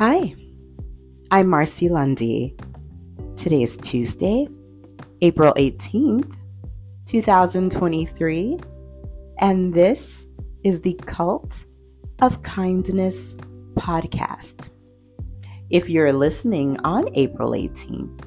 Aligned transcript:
Hi, 0.00 0.34
I'm 1.30 1.48
Marcy 1.48 1.90
Lundy. 1.90 2.56
Today 3.36 3.62
is 3.62 3.76
Tuesday, 3.76 4.48
April 5.20 5.52
18th, 5.58 6.36
2023, 7.04 8.58
and 9.40 9.74
this 9.74 10.26
is 10.64 10.80
the 10.80 10.94
Kult 11.04 11.66
of 12.22 12.42
Kindness 12.42 13.34
podcast. 13.74 14.70
If 15.68 15.90
you're 15.90 16.14
listening 16.14 16.80
on 16.80 17.10
April 17.12 17.50
18th, 17.50 18.24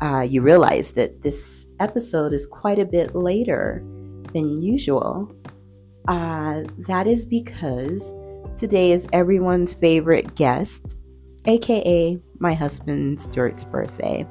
uh, 0.00 0.20
you 0.20 0.42
realize 0.42 0.92
that 0.92 1.22
this 1.22 1.66
episode 1.80 2.34
is 2.34 2.46
quite 2.46 2.78
a 2.78 2.86
bit 2.86 3.16
later 3.16 3.82
than 4.32 4.60
usual. 4.60 5.34
Uh, 6.06 6.62
that 6.86 7.08
is 7.08 7.26
because 7.26 8.14
today 8.56 8.92
is 8.92 9.08
everyone's 9.12 9.74
favorite 9.74 10.36
guest, 10.36 10.96
aka 11.46 12.18
my 12.38 12.54
husband 12.54 13.20
Stewart's 13.20 13.64
birthday. 13.64 14.26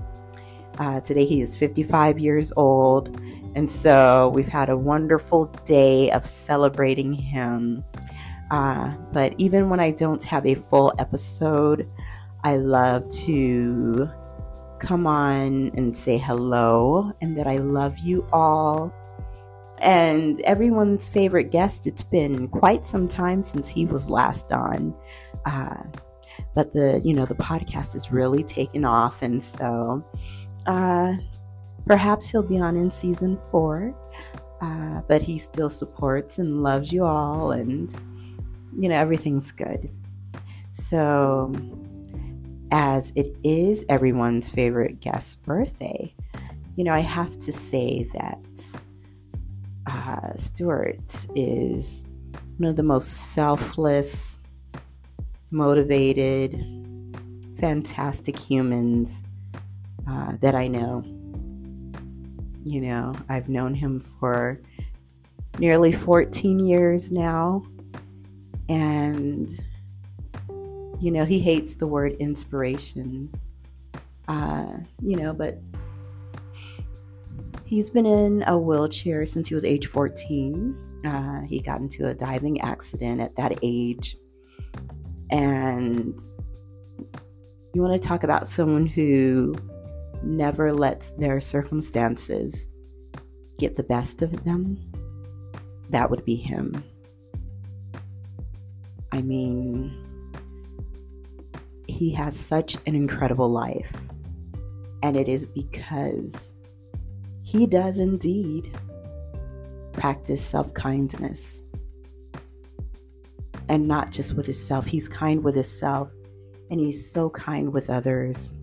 Uh, 0.77 0.99
today 1.01 1.25
he 1.25 1.41
is 1.41 1.55
55 1.55 2.19
years 2.19 2.51
old, 2.57 3.19
and 3.55 3.69
so 3.69 4.31
we've 4.35 4.47
had 4.47 4.69
a 4.69 4.77
wonderful 4.77 5.45
day 5.65 6.11
of 6.11 6.25
celebrating 6.25 7.13
him. 7.13 7.83
Uh, 8.51 8.95
but 9.11 9.33
even 9.37 9.69
when 9.69 9.79
I 9.79 9.91
don't 9.91 10.23
have 10.23 10.45
a 10.45 10.55
full 10.55 10.93
episode, 10.99 11.89
I 12.43 12.57
love 12.57 13.07
to 13.25 14.09
come 14.79 15.07
on 15.07 15.71
and 15.75 15.95
say 15.95 16.17
hello 16.17 17.11
and 17.21 17.35
that 17.37 17.47
I 17.47 17.57
love 17.57 17.97
you 17.99 18.27
all. 18.31 18.93
And 19.81 20.39
everyone's 20.41 21.09
favorite 21.09 21.51
guest, 21.51 21.87
it's 21.87 22.03
been 22.03 22.47
quite 22.47 22.85
some 22.85 23.07
time 23.07 23.43
since 23.43 23.69
he 23.69 23.85
was 23.85 24.09
last 24.09 24.51
on. 24.53 24.93
Uh, 25.45 25.83
but 26.55 26.73
the, 26.73 27.01
you 27.03 27.13
know, 27.13 27.25
the 27.25 27.35
podcast 27.35 27.95
is 27.95 28.11
really 28.11 28.43
taken 28.43 28.85
off. 28.85 29.21
And 29.21 29.43
so 29.43 30.03
uh, 30.65 31.13
perhaps 31.85 32.29
he'll 32.29 32.41
be 32.41 32.59
on 32.59 32.77
in 32.77 32.89
season 32.89 33.37
four. 33.51 33.93
Uh, 34.61 35.01
but 35.07 35.21
he 35.21 35.37
still 35.37 35.69
supports 35.69 36.39
and 36.39 36.63
loves 36.63 36.91
you 36.91 37.03
all. 37.03 37.51
And, 37.51 37.93
you 38.75 38.87
know, 38.87 38.95
everything's 38.95 39.51
good. 39.51 39.91
So 40.71 41.53
as 42.71 43.11
it 43.15 43.35
is 43.43 43.85
everyone's 43.89 44.49
favorite 44.49 45.01
guest's 45.01 45.35
birthday, 45.35 46.15
you 46.77 46.83
know, 46.83 46.93
I 46.93 47.01
have 47.01 47.37
to 47.39 47.51
say 47.51 48.09
that 48.13 48.81
uh, 49.87 50.33
Stewart 50.33 51.27
is 51.35 52.05
one 52.57 52.69
of 52.69 52.75
the 52.75 52.83
most 52.83 53.33
selfless, 53.33 54.39
motivated, 55.51 56.53
fantastic 57.59 58.37
humans 58.37 59.23
uh, 60.07 60.33
that 60.41 60.55
I 60.55 60.67
know. 60.67 61.03
You 62.63 62.81
know, 62.81 63.13
I've 63.29 63.47
known 63.47 63.75
him 63.75 63.99
for 63.99 64.59
nearly 65.59 65.91
14 65.91 66.59
years 66.59 67.11
now, 67.11 67.63
and 68.67 69.49
you 70.99 71.11
know, 71.11 71.25
he 71.25 71.39
hates 71.39 71.75
the 71.75 71.87
word 71.87 72.13
inspiration. 72.13 73.31
Uh, 74.27 74.77
you 75.01 75.15
know, 75.17 75.33
but 75.33 75.59
he's 77.65 77.89
been 77.89 78.05
in 78.05 78.43
a 78.47 78.57
wheelchair 78.57 79.25
since 79.25 79.47
he 79.47 79.53
was 79.53 79.65
age 79.65 79.87
14. 79.87 81.03
Uh, 81.05 81.41
he 81.41 81.59
got 81.59 81.79
into 81.79 82.07
a 82.07 82.13
diving 82.13 82.61
accident 82.61 83.21
at 83.21 83.35
that 83.35 83.59
age. 83.61 84.17
And 85.31 86.19
you 87.73 87.81
want 87.81 88.01
to 88.01 88.07
talk 88.07 88.23
about 88.23 88.47
someone 88.47 88.85
who 88.85 89.55
never 90.23 90.73
lets 90.73 91.11
their 91.11 91.39
circumstances 91.39 92.67
get 93.57 93.75
the 93.75 93.83
best 93.83 94.21
of 94.21 94.43
them? 94.43 94.79
That 95.89 96.09
would 96.09 96.25
be 96.25 96.35
him. 96.35 96.83
I 99.11 99.21
mean, 99.21 99.93
he 101.87 102.11
has 102.11 102.37
such 102.37 102.75
an 102.85 102.95
incredible 102.95 103.49
life. 103.49 103.93
And 105.03 105.15
it 105.15 105.29
is 105.29 105.45
because 105.45 106.53
he 107.43 107.67
does 107.67 107.99
indeed 107.99 108.75
practice 109.93 110.43
self 110.43 110.73
kindness. 110.73 111.61
And 113.75 113.89
not 113.89 114.09
just 114.09 114.35
with 114.35 114.45
himself, 114.45 114.85
he's 114.85 115.09
kind 115.09 115.43
with 115.43 115.53
himself 115.53 116.09
and 116.71 116.79
he's 116.79 117.11
so 117.11 117.29
kind 117.29 117.73
with 117.73 117.89
others. 117.89 118.53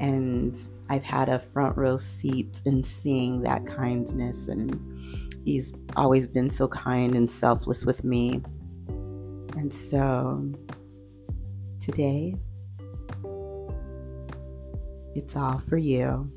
And 0.00 0.58
I've 0.88 1.04
had 1.04 1.28
a 1.28 1.38
front 1.38 1.76
row 1.76 1.96
seat 1.96 2.60
in 2.64 2.82
seeing 2.82 3.42
that 3.42 3.64
kindness, 3.66 4.48
and 4.48 4.74
he's 5.44 5.72
always 5.94 6.26
been 6.26 6.50
so 6.50 6.66
kind 6.66 7.14
and 7.14 7.30
selfless 7.30 7.86
with 7.86 8.02
me. 8.02 8.42
And 9.56 9.72
so 9.72 10.44
today. 11.78 12.34
It's 15.14 15.36
all 15.36 15.62
for 15.68 15.76
you. 15.76 16.28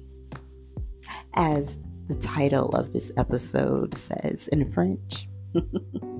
As 1.33 1.79
the 2.07 2.19
title 2.19 2.69
of 2.75 2.93
this 2.93 3.11
episode 3.17 3.97
says 3.97 4.47
in 4.49 4.71
French. 4.71 5.27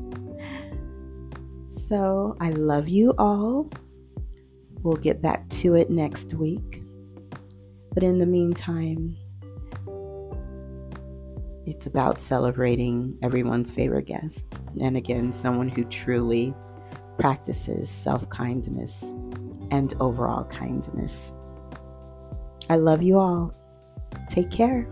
so 1.87 2.35
I 2.39 2.49
love 2.51 2.87
you 2.87 3.13
all. 3.17 3.69
We'll 4.81 4.95
get 4.95 5.21
back 5.21 5.47
to 5.49 5.75
it 5.75 5.89
next 5.89 6.33
week. 6.33 6.81
But 7.93 8.03
in 8.03 8.17
the 8.19 8.25
meantime, 8.25 9.15
it's 11.65 11.85
about 11.85 12.19
celebrating 12.19 13.17
everyone's 13.21 13.71
favorite 13.71 14.05
guest. 14.05 14.45
And 14.81 14.97
again, 14.97 15.31
someone 15.31 15.69
who 15.69 15.83
truly 15.85 16.53
practices 17.17 17.89
self 17.89 18.27
kindness 18.29 19.13
and 19.71 19.93
overall 19.99 20.45
kindness. 20.45 21.33
I 22.69 22.77
love 22.77 23.03
you 23.03 23.19
all. 23.19 23.53
Take 24.29 24.51
care. 24.51 24.87